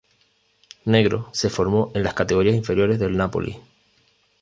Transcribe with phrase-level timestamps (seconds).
[0.85, 3.61] Negro se formó en las categorías inferiores del Napoli.